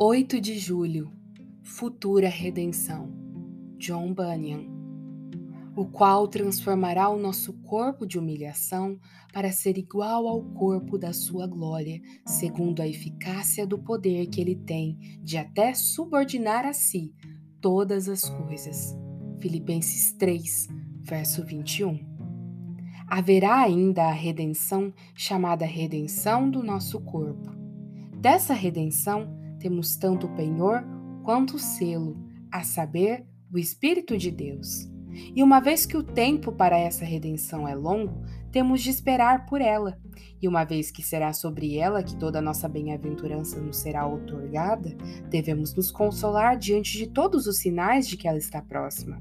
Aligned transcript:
8 0.00 0.40
de 0.40 0.56
julho 0.56 1.10
Futura 1.60 2.28
Redenção 2.28 3.12
John 3.78 4.14
Bunyan 4.14 4.64
O 5.74 5.86
qual 5.86 6.28
transformará 6.28 7.08
o 7.08 7.18
nosso 7.18 7.52
corpo 7.64 8.06
de 8.06 8.16
humilhação 8.16 8.96
para 9.32 9.50
ser 9.50 9.76
igual 9.76 10.28
ao 10.28 10.40
corpo 10.40 10.96
da 10.96 11.12
sua 11.12 11.48
glória, 11.48 12.00
segundo 12.24 12.80
a 12.80 12.86
eficácia 12.86 13.66
do 13.66 13.76
poder 13.76 14.28
que 14.28 14.40
ele 14.40 14.54
tem 14.54 15.18
de 15.20 15.36
até 15.36 15.74
subordinar 15.74 16.64
a 16.64 16.72
si 16.72 17.12
todas 17.60 18.08
as 18.08 18.30
coisas. 18.30 18.96
Filipenses 19.40 20.12
3, 20.12 20.68
verso 21.02 21.44
21. 21.44 21.98
Haverá 23.08 23.62
ainda 23.62 24.04
a 24.04 24.12
redenção 24.12 24.94
chamada 25.12 25.66
redenção 25.66 26.48
do 26.48 26.62
nosso 26.62 27.00
corpo. 27.00 27.50
Dessa 28.16 28.54
redenção, 28.54 29.36
temos 29.58 29.96
tanto 29.96 30.26
o 30.26 30.34
penhor 30.34 30.84
quanto 31.22 31.56
o 31.56 31.58
selo, 31.58 32.16
a 32.50 32.62
saber, 32.62 33.26
o 33.52 33.58
Espírito 33.58 34.16
de 34.16 34.30
Deus. 34.30 34.88
E 35.34 35.42
uma 35.42 35.60
vez 35.60 35.86
que 35.86 35.96
o 35.96 36.02
tempo 36.02 36.52
para 36.52 36.78
essa 36.78 37.04
redenção 37.04 37.66
é 37.66 37.74
longo, 37.74 38.22
temos 38.50 38.82
de 38.82 38.90
esperar 38.90 39.46
por 39.46 39.60
ela. 39.60 39.98
E 40.40 40.46
uma 40.46 40.64
vez 40.64 40.90
que 40.90 41.02
será 41.02 41.32
sobre 41.32 41.76
ela 41.76 42.02
que 42.02 42.16
toda 42.16 42.38
a 42.38 42.42
nossa 42.42 42.68
bem-aventurança 42.68 43.60
nos 43.60 43.78
será 43.78 44.06
otorgada, 44.06 44.96
devemos 45.28 45.74
nos 45.74 45.90
consolar 45.90 46.56
diante 46.56 46.96
de 46.96 47.08
todos 47.08 47.46
os 47.46 47.58
sinais 47.58 48.06
de 48.06 48.16
que 48.16 48.28
ela 48.28 48.38
está 48.38 48.62
próxima. 48.62 49.20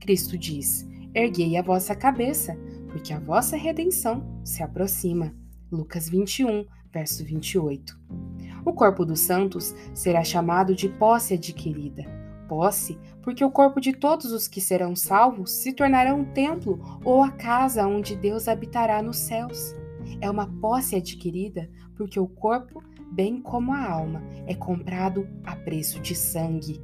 Cristo 0.00 0.36
diz: 0.36 0.86
Erguei 1.14 1.56
a 1.56 1.62
vossa 1.62 1.94
cabeça, 1.94 2.56
porque 2.90 3.12
a 3.12 3.20
vossa 3.20 3.56
redenção 3.56 4.40
se 4.44 4.62
aproxima. 4.62 5.34
Lucas 5.70 6.08
21, 6.08 6.64
verso 6.92 7.24
28. 7.24 8.27
O 8.68 8.72
corpo 8.74 9.02
dos 9.02 9.20
santos 9.20 9.74
será 9.94 10.22
chamado 10.22 10.74
de 10.74 10.90
posse 10.90 11.32
adquirida. 11.32 12.04
Posse, 12.46 12.98
porque 13.22 13.42
o 13.42 13.50
corpo 13.50 13.80
de 13.80 13.94
todos 13.94 14.30
os 14.30 14.46
que 14.46 14.60
serão 14.60 14.94
salvos 14.94 15.52
se 15.52 15.72
tornará 15.72 16.14
um 16.14 16.26
templo 16.34 16.78
ou 17.02 17.22
a 17.22 17.30
casa 17.30 17.86
onde 17.86 18.14
Deus 18.14 18.46
habitará 18.46 19.02
nos 19.02 19.16
céus. 19.16 19.74
É 20.20 20.30
uma 20.30 20.46
posse 20.60 20.96
adquirida, 20.96 21.70
porque 21.96 22.20
o 22.20 22.28
corpo, 22.28 22.84
bem 23.10 23.40
como 23.40 23.72
a 23.72 23.90
alma, 23.90 24.22
é 24.46 24.54
comprado 24.54 25.26
a 25.44 25.56
preço 25.56 25.98
de 26.00 26.14
sangue. 26.14 26.78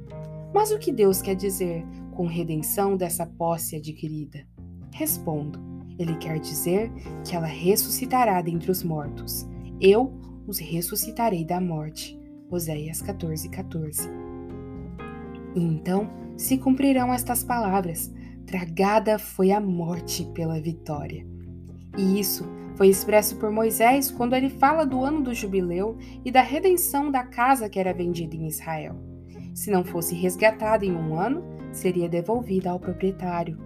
Mas 0.55 0.71
o 0.71 0.79
que 0.79 0.91
Deus 0.91 1.21
quer 1.21 1.35
dizer 1.35 1.85
com 2.15 2.25
redenção 2.25 2.97
dessa 2.97 3.27
posse 3.27 3.75
adquirida? 3.75 4.43
Respondo: 4.91 5.59
Ele 5.99 6.15
quer 6.15 6.39
dizer 6.39 6.91
que 7.23 7.35
ela 7.35 7.45
ressuscitará 7.45 8.41
dentre 8.41 8.71
os 8.71 8.83
mortos. 8.83 9.47
Eu 9.79 10.25
os 10.47 10.59
ressuscitarei 10.59 11.43
da 11.43 11.59
morte. 11.59 12.19
Oséias 12.49 13.01
14, 13.01 13.49
14. 13.49 14.09
E 15.55 15.61
então 15.61 16.09
se 16.37 16.57
cumprirão 16.57 17.13
estas 17.13 17.43
palavras: 17.43 18.13
tragada 18.45 19.17
foi 19.17 19.51
a 19.51 19.59
morte 19.59 20.25
pela 20.33 20.59
vitória. 20.59 21.25
E 21.97 22.19
isso 22.19 22.45
foi 22.75 22.89
expresso 22.89 23.37
por 23.37 23.51
Moisés 23.51 24.11
quando 24.11 24.35
ele 24.35 24.49
fala 24.49 24.85
do 24.85 25.03
ano 25.03 25.21
do 25.21 25.33
jubileu 25.33 25.97
e 26.23 26.31
da 26.31 26.41
redenção 26.41 27.09
da 27.09 27.23
casa 27.23 27.69
que 27.69 27.79
era 27.79 27.93
vendida 27.93 28.35
em 28.35 28.47
Israel. 28.47 28.95
Se 29.53 29.71
não 29.71 29.85
fosse 29.85 30.13
resgatada 30.13 30.85
em 30.85 30.91
um 30.91 31.17
ano, 31.17 31.41
seria 31.71 32.09
devolvida 32.09 32.69
ao 32.69 32.79
proprietário. 32.79 33.57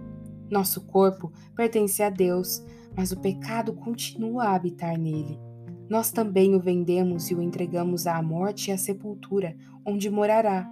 Nosso 0.48 0.86
corpo 0.86 1.32
pertence 1.56 2.02
a 2.02 2.10
Deus, 2.10 2.64
mas 2.96 3.10
o 3.10 3.20
pecado 3.20 3.72
continua 3.72 4.44
a 4.44 4.54
habitar 4.54 4.96
nele 4.96 5.49
nós 5.90 6.12
também 6.12 6.54
o 6.54 6.60
vendemos 6.60 7.32
e 7.32 7.34
o 7.34 7.42
entregamos 7.42 8.06
à 8.06 8.22
morte 8.22 8.68
e 8.68 8.72
à 8.72 8.78
sepultura, 8.78 9.56
onde 9.84 10.08
morará. 10.08 10.70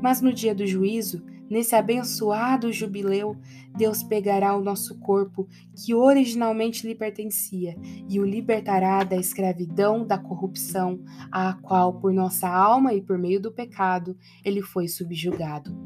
Mas 0.00 0.22
no 0.22 0.32
dia 0.32 0.54
do 0.54 0.66
juízo, 0.66 1.22
nesse 1.50 1.76
abençoado 1.76 2.72
jubileu, 2.72 3.36
Deus 3.76 4.02
pegará 4.02 4.56
o 4.56 4.64
nosso 4.64 4.98
corpo, 5.00 5.46
que 5.76 5.92
originalmente 5.92 6.86
lhe 6.86 6.94
pertencia, 6.94 7.76
e 8.08 8.18
o 8.18 8.24
libertará 8.24 9.04
da 9.04 9.16
escravidão 9.16 10.06
da 10.06 10.16
corrupção, 10.16 10.98
à 11.30 11.52
qual, 11.52 12.00
por 12.00 12.14
nossa 12.14 12.48
alma 12.48 12.94
e 12.94 13.02
por 13.02 13.18
meio 13.18 13.40
do 13.40 13.52
pecado, 13.52 14.16
ele 14.42 14.62
foi 14.62 14.88
subjugado. 14.88 15.76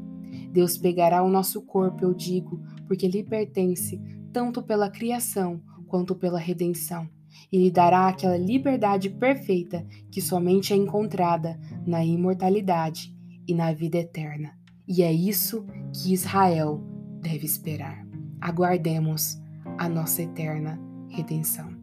Deus 0.53 0.77
pegará 0.77 1.21
o 1.21 1.29
nosso 1.29 1.61
corpo, 1.63 2.05
eu 2.05 2.13
digo, 2.13 2.61
porque 2.87 3.09
lhe 3.09 3.25
pertence, 3.25 3.99
tanto 4.31 4.63
pela 4.63 4.89
criação 4.89 5.61
quanto 5.85 6.15
pela 6.15 6.39
redenção 6.39 7.09
e 7.51 7.57
lhe 7.57 7.71
dará 7.71 8.07
aquela 8.07 8.37
liberdade 8.37 9.09
perfeita 9.09 9.85
que 10.11 10.21
somente 10.21 10.73
é 10.73 10.75
encontrada 10.75 11.59
na 11.85 12.03
imortalidade 12.03 13.15
e 13.47 13.53
na 13.53 13.73
vida 13.73 13.97
eterna. 13.97 14.57
E 14.87 15.03
é 15.03 15.11
isso 15.11 15.65
que 15.93 16.13
Israel 16.13 16.81
deve 17.21 17.45
esperar. 17.45 18.05
Aguardemos 18.41 19.37
a 19.77 19.87
nossa 19.87 20.21
eterna 20.21 20.79
redenção. 21.09 21.79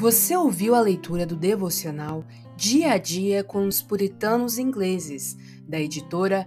Você 0.00 0.34
ouviu 0.34 0.74
a 0.74 0.80
leitura 0.80 1.26
do 1.26 1.36
devocional 1.36 2.24
Dia 2.56 2.92
a 2.92 2.98
Dia 2.98 3.44
com 3.44 3.66
os 3.66 3.82
Puritanos 3.82 4.58
Ingleses, 4.58 5.36
da 5.68 5.78
editora 5.78 6.46